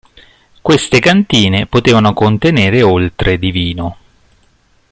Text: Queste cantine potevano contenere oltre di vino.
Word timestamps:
Queste 0.63 0.97
cantine 0.99 1.67
potevano 1.67 2.11
contenere 2.13 2.81
oltre 2.81 3.37
di 3.37 3.51
vino. 3.51 3.97